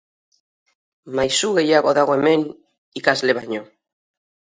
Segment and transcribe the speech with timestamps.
[1.19, 2.47] Maisu gehiago dago hemen
[3.01, 3.61] ikasle baino.